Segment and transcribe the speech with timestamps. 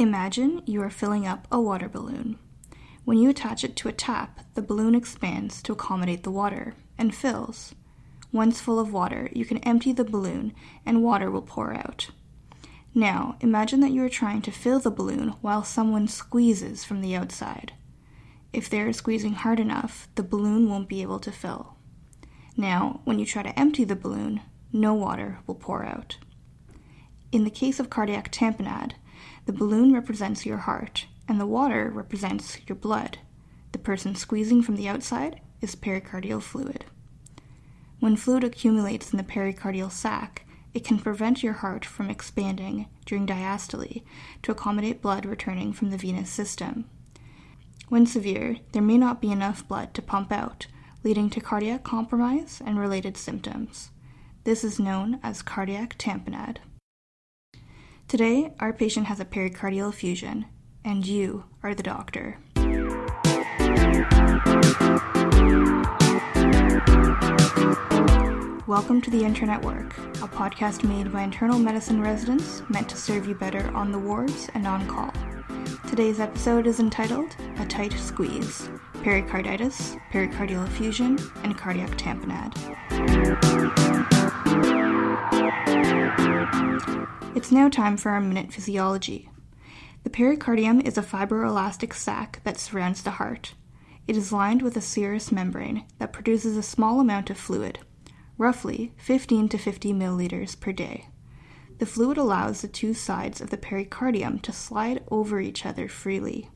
[0.00, 2.38] Imagine you are filling up a water balloon.
[3.04, 7.14] When you attach it to a tap, the balloon expands to accommodate the water and
[7.14, 7.74] fills.
[8.32, 10.54] Once full of water, you can empty the balloon
[10.86, 12.08] and water will pour out.
[12.94, 17.14] Now, imagine that you are trying to fill the balloon while someone squeezes from the
[17.14, 17.74] outside.
[18.54, 21.76] If they are squeezing hard enough, the balloon won't be able to fill.
[22.56, 24.40] Now, when you try to empty the balloon,
[24.72, 26.16] no water will pour out.
[27.32, 28.94] In the case of cardiac tamponade,
[29.46, 33.18] the balloon represents your heart and the water represents your blood.
[33.72, 36.84] The person squeezing from the outside is pericardial fluid.
[38.00, 43.26] When fluid accumulates in the pericardial sac, it can prevent your heart from expanding during
[43.26, 44.02] diastole
[44.42, 46.86] to accommodate blood returning from the venous system.
[47.88, 50.66] When severe, there may not be enough blood to pump out,
[51.02, 53.90] leading to cardiac compromise and related symptoms.
[54.44, 56.58] This is known as cardiac tamponade.
[58.10, 60.46] Today, our patient has a pericardial effusion,
[60.84, 62.38] and you are the doctor.
[68.66, 72.96] Welcome to the Intern at Work, a podcast made by internal medicine residents meant to
[72.96, 75.12] serve you better on the wards and on call.
[75.88, 78.70] Today's episode is entitled A Tight Squeeze
[79.04, 82.56] Pericarditis, Pericardial Effusion, and Cardiac Tamponade.
[87.50, 89.28] It's now time for our minute physiology.
[90.04, 93.54] The pericardium is a fibroelastic sac that surrounds the heart.
[94.06, 97.80] It is lined with a serous membrane that produces a small amount of fluid,
[98.38, 101.08] roughly 15 to 50 milliliters per day.
[101.78, 106.50] The fluid allows the two sides of the pericardium to slide over each other freely.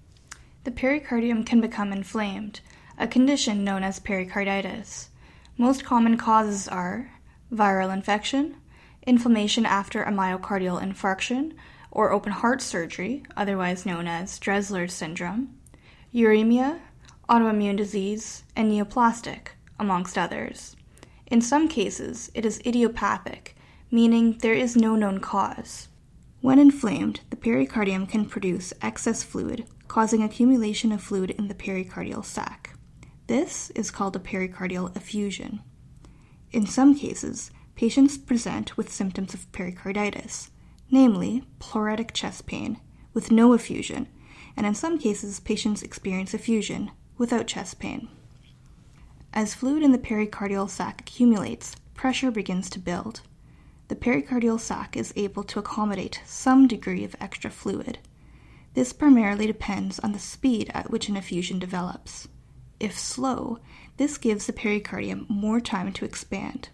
[0.62, 2.60] The pericardium can become inflamed,
[2.96, 5.10] a condition known as pericarditis.
[5.58, 7.10] Most common causes are
[7.52, 8.58] viral infection,
[9.06, 11.52] inflammation after a myocardial infarction
[11.90, 15.56] or open heart surgery, otherwise known as Dressler syndrome,
[16.12, 16.80] uremia,
[17.28, 20.76] autoimmune disease, and neoplastic, amongst others.
[21.26, 23.56] In some cases, it is idiopathic,
[23.90, 25.88] meaning there is no known cause.
[26.40, 32.24] When inflamed, the pericardium can produce excess fluid, causing accumulation of fluid in the pericardial
[32.24, 32.76] sac.
[33.26, 35.60] This is called a pericardial effusion.
[36.52, 40.50] In some cases, patients present with symptoms of pericarditis,
[40.90, 42.80] namely pleuritic chest pain,
[43.12, 44.08] with no effusion,
[44.56, 48.08] and in some cases, patients experience effusion without chest pain.
[49.32, 53.22] As fluid in the pericardial sac accumulates, pressure begins to build
[53.88, 57.98] the pericardial sac is able to accommodate some degree of extra fluid.
[58.72, 62.26] This primarily depends on the speed at which an effusion develops.
[62.80, 63.58] If slow,
[63.98, 66.70] this gives the pericardium more time to expand.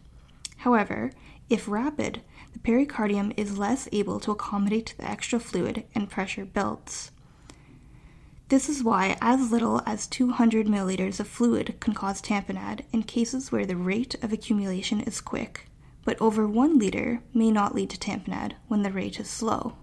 [0.61, 1.13] However,
[1.49, 2.23] if rapid,
[2.53, 7.11] the pericardium is less able to accommodate the extra fluid and pressure builds.
[8.49, 13.53] This is why as little as 200 milliliters of fluid can cause tamponade in cases
[13.53, 15.71] where the rate of accumulation is quick
[16.05, 19.77] but over 1 liter may not lead to tamponade when the rate is slow.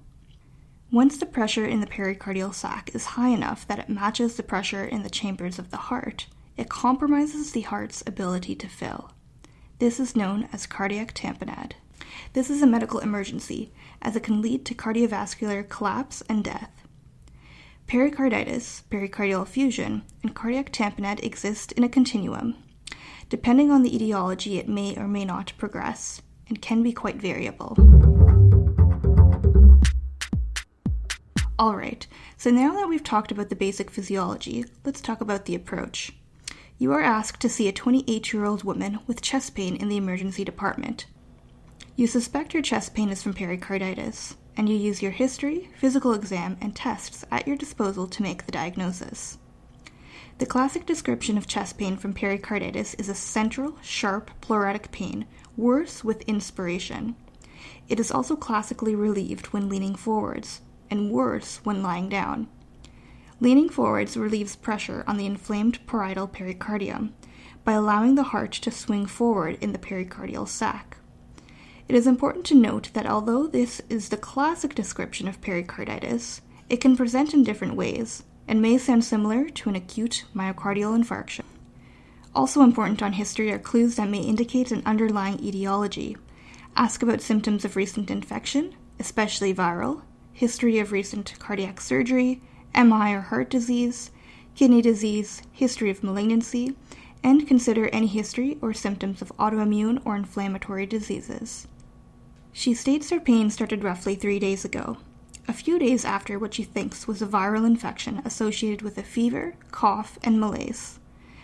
[0.91, 4.85] Once the pressure in the pericardial sac is high enough that it matches the pressure
[4.85, 9.11] in the chambers of the heart, it compromises the heart's ability to fill.
[9.79, 11.73] This is known as cardiac tamponade.
[12.33, 13.71] This is a medical emergency,
[14.01, 16.71] as it can lead to cardiovascular collapse and death.
[17.85, 22.55] Pericarditis, pericardial effusion, and cardiac tamponade exist in a continuum,
[23.29, 27.75] Depending on the etiology, it may or may not progress and can be quite variable.
[31.59, 36.13] Alright, so now that we've talked about the basic physiology, let's talk about the approach.
[36.79, 39.97] You are asked to see a 28 year old woman with chest pain in the
[39.97, 41.07] emergency department.
[41.95, 46.55] You suspect your chest pain is from pericarditis, and you use your history, physical exam,
[46.61, 49.39] and tests at your disposal to make the diagnosis.
[50.37, 56.03] The classic description of chest pain from pericarditis is a central, sharp, pleuritic pain, worse
[56.03, 57.15] with inspiration.
[57.89, 60.61] It is also classically relieved when leaning forwards,
[60.91, 62.47] and worse when lying down.
[63.39, 67.13] Leaning forwards relieves pressure on the inflamed parietal pericardium
[67.63, 70.97] by allowing the heart to swing forward in the pericardial sac.
[71.87, 76.77] It is important to note that although this is the classic description of pericarditis, it
[76.77, 81.43] can present in different ways, and may sound similar to an acute myocardial infarction.
[82.33, 86.17] Also important on history are clues that may indicate an underlying etiology.
[86.75, 90.01] Ask about symptoms of recent infection, especially viral,
[90.33, 92.41] history of recent cardiac surgery,
[92.77, 94.11] MI or heart disease,
[94.55, 96.75] kidney disease, history of malignancy,
[97.23, 101.67] and consider any history or symptoms of autoimmune or inflammatory diseases.
[102.53, 104.97] She states her pain started roughly three days ago.
[105.47, 109.55] a few days after what she thinks was a viral infection associated with a fever,
[109.71, 110.99] cough, and malaise.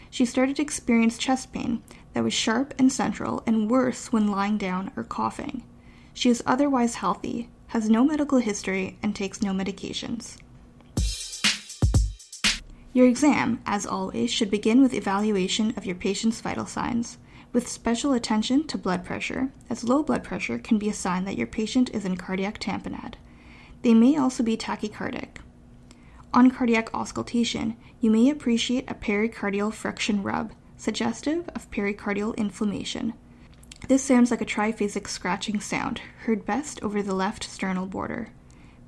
[0.09, 1.81] She started to experience chest pain
[2.13, 5.63] that was sharp and central and worse when lying down or coughing.
[6.13, 10.37] She is otherwise healthy, has no medical history, and takes no medications.
[12.93, 17.17] Your exam, as always, should begin with evaluation of your patient's vital signs,
[17.51, 21.37] with special attention to blood pressure, as low blood pressure can be a sign that
[21.37, 23.15] your patient is in cardiac tamponade.
[23.81, 25.37] They may also be tachycardic.
[26.35, 33.13] On cardiac auscultation, you may appreciate a pericardial friction rub, suggestive of pericardial inflammation.
[33.87, 38.29] This sounds like a triphasic scratching sound, heard best over the left sternal border.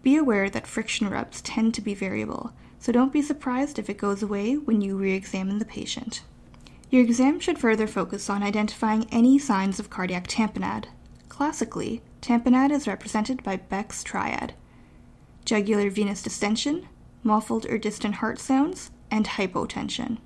[0.03, 3.97] Be aware that friction rubs tend to be variable, so don't be surprised if it
[3.97, 6.21] goes away when you re examine the patient.
[6.89, 10.85] Your exam should further focus on identifying any signs of cardiac tamponade.
[11.29, 14.53] Classically, tamponade is represented by Beck's triad
[15.45, 16.87] jugular venous distension,
[17.23, 20.17] muffled or distant heart sounds, and hypotension.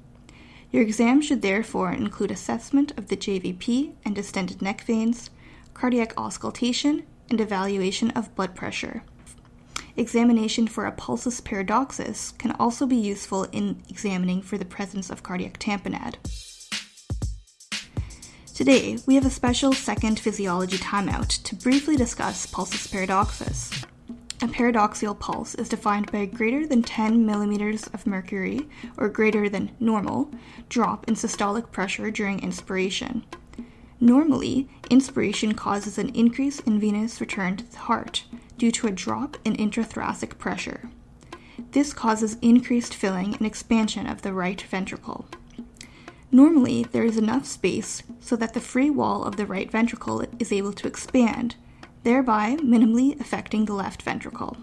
[0.72, 5.30] Your exam should therefore include assessment of the JVP and distended neck veins,
[5.74, 9.04] cardiac auscultation, and evaluation of blood pressure.
[10.00, 15.24] Examination for a pulsus paradoxus can also be useful in examining for the presence of
[15.24, 16.16] cardiac tamponade.
[18.56, 23.72] Today, we have a special second physiology timeout to briefly discuss pulsus paradoxus.
[24.42, 29.50] A paradoxial pulse is defined by a greater than 10 millimeters of mercury, or greater
[29.50, 30.32] than normal,
[30.70, 33.26] drop in systolic pressure during inspiration.
[34.02, 38.24] Normally, inspiration causes an increase in venous return to the heart
[38.58, 40.90] due to a drop in intrathoracic pressure.
[41.72, 45.28] This causes increased filling and expansion of the right ventricle.
[46.32, 50.54] Normally, there is enough space so that the free wall of the right ventricle is
[50.54, 51.56] able to expand,
[52.04, 54.56] thereby minimally affecting the left ventricle.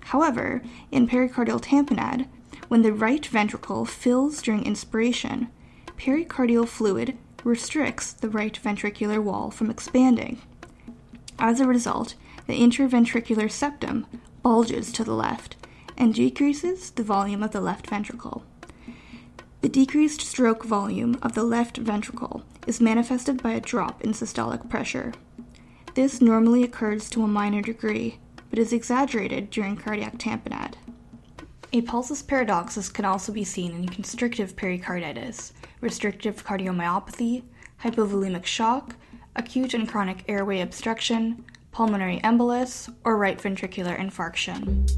[0.00, 0.62] However,
[0.92, 2.28] in pericardial tamponade,
[2.68, 5.48] when the right ventricle fills during inspiration,
[5.98, 10.40] pericardial fluid restricts the right ventricular wall from expanding.
[11.38, 12.14] As a result,
[12.46, 14.06] the interventricular septum
[14.42, 15.56] bulges to the left
[15.96, 18.44] and decreases the volume of the left ventricle.
[19.60, 24.68] The decreased stroke volume of the left ventricle is manifested by a drop in systolic
[24.68, 25.12] pressure.
[25.94, 28.18] This normally occurs to a minor degree,
[28.50, 30.74] but is exaggerated during cardiac tamponade.
[31.74, 37.42] A pulsus paradoxus can also be seen in constrictive pericarditis, restrictive cardiomyopathy,
[37.82, 38.94] hypovolemic shock,
[39.34, 44.88] acute and chronic airway obstruction, pulmonary embolus, or right ventricular infarction.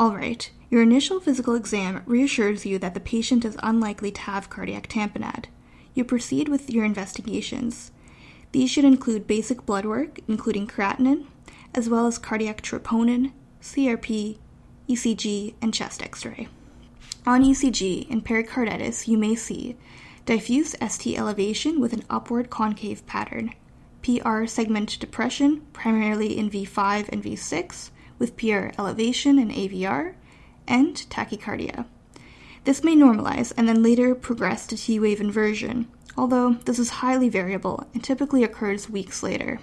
[0.00, 4.88] Alright, your initial physical exam reassures you that the patient is unlikely to have cardiac
[4.88, 5.44] tamponade.
[5.94, 7.92] You proceed with your investigations.
[8.54, 11.26] These should include basic blood work, including creatinine,
[11.74, 14.38] as well as cardiac troponin, CRP,
[14.88, 16.46] ECG, and chest x ray.
[17.26, 19.76] On ECG, in pericarditis, you may see
[20.24, 23.52] diffuse ST elevation with an upward concave pattern,
[24.04, 27.90] PR segment depression, primarily in V5 and V6,
[28.20, 30.14] with PR elevation in AVR,
[30.68, 31.86] and tachycardia.
[32.62, 37.28] This may normalize and then later progress to T wave inversion, although this is highly
[37.28, 39.60] variable and typically occurs weeks later.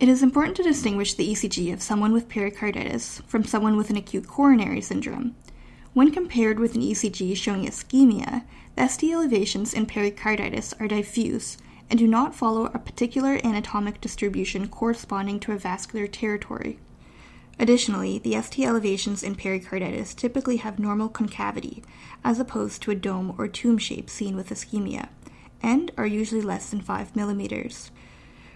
[0.00, 3.96] It is important to distinguish the ECG of someone with pericarditis from someone with an
[3.96, 5.36] acute coronary syndrome.
[5.92, 8.44] When compared with an ECG showing ischemia,
[8.74, 11.58] the ST elevations in pericarditis are diffuse
[11.88, 16.78] and do not follow a particular anatomic distribution corresponding to a vascular territory.
[17.58, 21.84] Additionally, the ST elevations in pericarditis typically have normal concavity,
[22.24, 25.10] as opposed to a dome or tomb shape seen with ischemia,
[25.62, 27.90] and are usually less than 5 millimeters.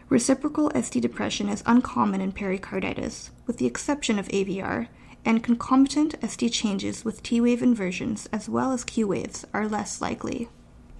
[0.08, 4.88] Reciprocal ST depression is uncommon in pericarditis, with the exception of AVR,
[5.24, 10.00] and concomitant ST changes with T wave inversions as well as Q waves are less
[10.00, 10.48] likely.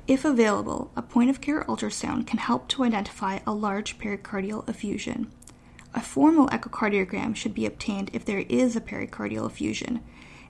[0.09, 5.33] If available, a point of care ultrasound can help to identify a large pericardial effusion.
[5.95, 10.03] A formal echocardiogram should be obtained if there is a pericardial effusion,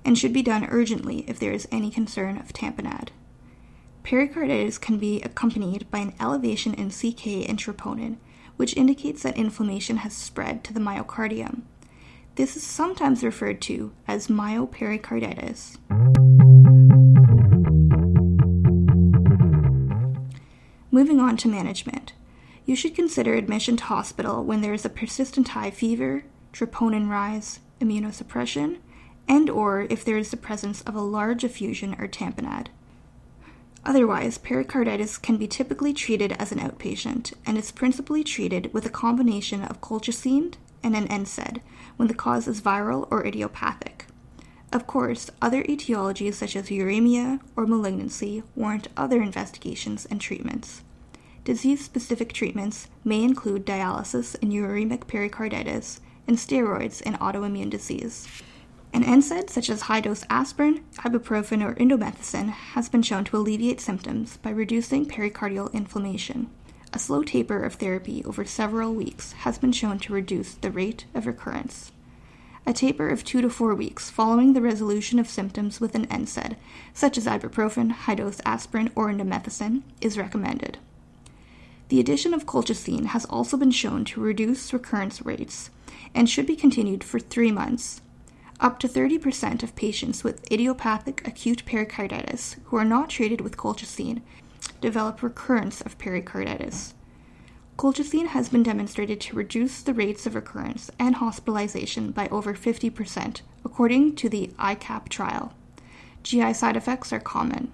[0.04, 3.08] and should be done urgently if there is any concern of tamponade.
[4.06, 8.18] Pericarditis can be accompanied by an elevation in CK and troponin,
[8.56, 11.62] which indicates that inflammation has spread to the myocardium.
[12.36, 15.78] This is sometimes referred to as myopericarditis.
[20.92, 22.12] Moving on to management.
[22.64, 26.22] You should consider admission to hospital when there is a persistent high fever,
[26.52, 28.76] troponin rise, immunosuppression,
[29.26, 32.68] and or if there is the presence of a large effusion or tamponade.
[33.86, 38.90] Otherwise, pericarditis can be typically treated as an outpatient and is principally treated with a
[38.90, 40.52] combination of colchicine
[40.82, 41.60] and an NSAID
[41.96, 44.06] when the cause is viral or idiopathic.
[44.72, 50.82] Of course, other etiologies such as uremia or malignancy warrant other investigations and treatments.
[51.44, 58.26] Disease specific treatments may include dialysis in uremic pericarditis and steroids in autoimmune disease.
[58.92, 63.80] An NSAID, such as high dose aspirin, ibuprofen, or indomethacin, has been shown to alleviate
[63.80, 66.50] symptoms by reducing pericardial inflammation.
[66.92, 71.04] A slow taper of therapy over several weeks has been shown to reduce the rate
[71.14, 71.92] of recurrence.
[72.64, 76.56] A taper of two to four weeks following the resolution of symptoms with an NSAID,
[76.94, 80.78] such as ibuprofen, high dose aspirin, or indomethacin, is recommended.
[81.88, 85.70] The addition of colchicine has also been shown to reduce recurrence rates
[86.14, 88.00] and should be continued for three months.
[88.58, 94.22] Up to 30% of patients with idiopathic acute pericarditis who are not treated with colchicine
[94.80, 96.94] develop recurrence of pericarditis.
[97.76, 103.42] Colchicine has been demonstrated to reduce the rates of recurrence and hospitalization by over 50%,
[103.64, 105.52] according to the ICAP trial.
[106.22, 107.70] GI side effects are common.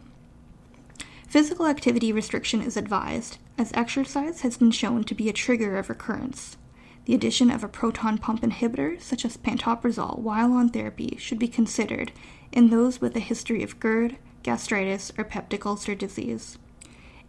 [1.29, 5.89] Physical activity restriction is advised, as exercise has been shown to be a trigger of
[5.89, 6.57] recurrence.
[7.05, 11.49] The addition of a proton pump inhibitor, such as pantoprazole, while on therapy should be
[11.49, 12.13] considered
[12.53, 16.59] in those with a history of GERD, gastritis, or peptic ulcer disease.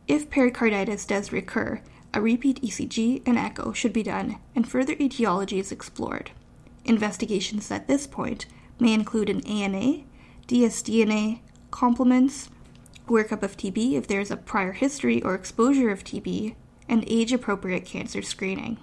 [0.08, 1.82] If pericarditis does recur,
[2.14, 6.32] a repeat ECG and echo should be done and further etiology is explored.
[6.86, 8.46] Investigations at this point
[8.80, 10.04] may include an ANA,
[10.48, 11.40] dsDNA,
[11.72, 12.50] complements,
[13.08, 16.56] workup of TB if there is a prior history or exposure of TB,
[16.88, 18.78] and age appropriate cancer screening.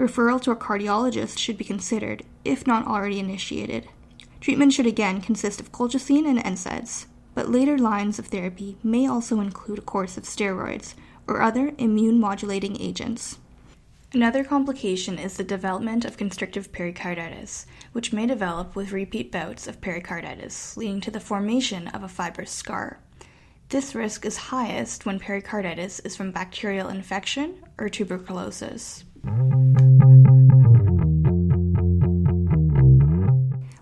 [0.00, 3.86] Referral to a cardiologist should be considered, if not already initiated.
[4.40, 7.04] Treatment should again consist of colchicine and NSAIDs,
[7.34, 10.94] but later lines of therapy may also include a course of steroids
[11.26, 13.36] or other immune modulating agents.
[14.14, 19.82] Another complication is the development of constrictive pericarditis, which may develop with repeat bouts of
[19.82, 23.00] pericarditis, leading to the formation of a fibrous scar.
[23.68, 29.04] This risk is highest when pericarditis is from bacterial infection or tuberculosis.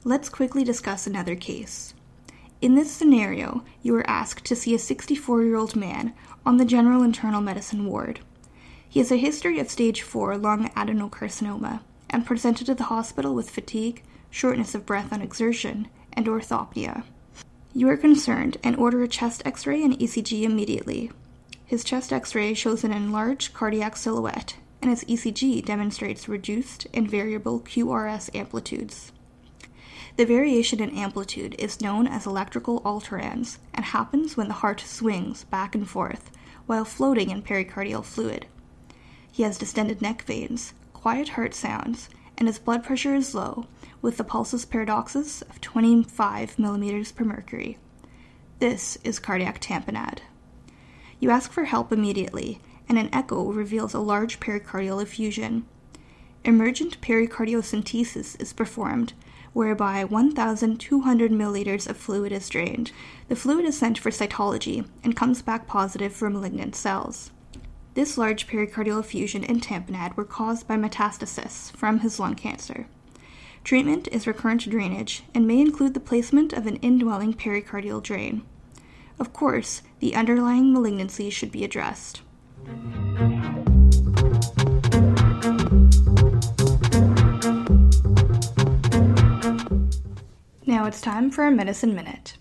[0.04, 1.94] Let's quickly discuss another case.
[2.60, 6.12] In this scenario, you are asked to see a 64 year old man
[6.44, 8.20] on the general internal medicine ward.
[8.88, 11.80] He has a history of stage 4 lung adenocarcinoma
[12.10, 17.04] and presented to the hospital with fatigue, shortness of breath on exertion, and orthopnea.
[17.74, 21.12] You are concerned and order a chest x ray and ECG immediately.
[21.66, 27.10] His chest x ray shows an enlarged cardiac silhouette, and his ECG demonstrates reduced and
[27.10, 29.12] variable QRS amplitudes.
[30.16, 35.44] The variation in amplitude is known as electrical alterans and happens when the heart swings
[35.44, 36.30] back and forth
[36.66, 38.46] while floating in pericardial fluid.
[39.30, 43.66] He has distended neck veins, quiet heart sounds, and his blood pressure is low,
[44.02, 47.78] with the pulsus paradoxus of 25 millimeters per mercury.
[48.58, 50.18] This is cardiac tamponade.
[51.20, 55.66] You ask for help immediately, and an echo reveals a large pericardial effusion.
[56.44, 59.12] Emergent pericardiocentesis is performed,
[59.52, 62.92] whereby 1,200 milliliters of fluid is drained.
[63.28, 67.32] The fluid is sent for cytology and comes back positive for malignant cells.
[67.94, 72.86] This large pericardial effusion and tamponade were caused by metastasis from his lung cancer.
[73.64, 78.42] Treatment is recurrent drainage and may include the placement of an indwelling pericardial drain.
[79.18, 82.22] Of course, the underlying malignancy should be addressed.
[90.66, 92.36] Now it's time for a Medicine Minute.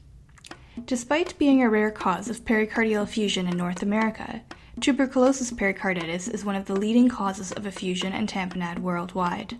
[0.85, 4.41] Despite being a rare cause of pericardial effusion in North America,
[4.79, 9.57] Tuberculosis pericarditis is one of the leading causes of effusion and tamponade worldwide.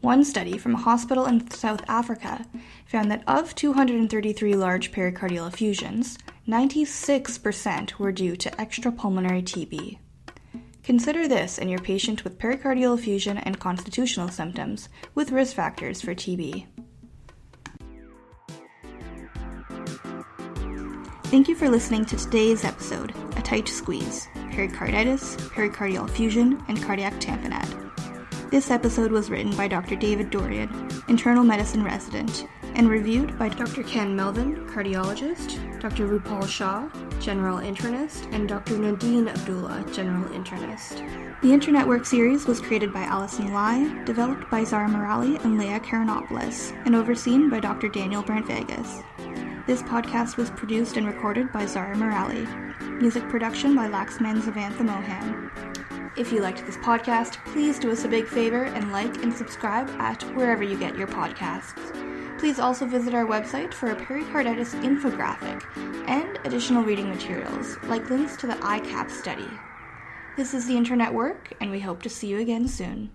[0.00, 2.46] One study from a hospital in South Africa
[2.86, 9.98] found that of 233 large pericardial effusions, 96% were due to extrapulmonary TB.
[10.82, 16.14] Consider this in your patient with pericardial effusion and constitutional symptoms with risk factors for
[16.14, 16.66] TB.
[21.24, 27.14] Thank you for listening to today's episode, A Tight Squeeze pericarditis, pericardial effusion, and cardiac
[27.14, 28.50] tamponade.
[28.50, 29.96] This episode was written by Dr.
[29.96, 32.46] David Dorian, internal medicine resident,
[32.76, 33.82] and reviewed by Dr.
[33.82, 36.08] Ken Melvin, cardiologist, Dr.
[36.08, 36.88] Rupal Shah,
[37.20, 38.78] general internist, and Dr.
[38.78, 40.96] Nadine Abdullah, general internist.
[41.42, 45.58] The Intern at Work series was created by Allison Lai, developed by Zara Morali and
[45.58, 47.90] Leah Karanopoulos, and overseen by Dr.
[47.90, 49.02] Daniel Brent Vegas.
[49.66, 52.46] This podcast was produced and recorded by Zara Morali.
[52.98, 55.50] Music production by Laxman Zavantha Mohan.
[56.16, 59.90] If you liked this podcast, please do us a big favor and like and subscribe
[59.98, 62.03] at wherever you get your podcasts.
[62.38, 65.64] Please also visit our website for a pericarditis infographic
[66.08, 69.48] and additional reading materials, like links to the ICAP study.
[70.36, 73.10] This is the Intern at Work, and we hope to see you again soon.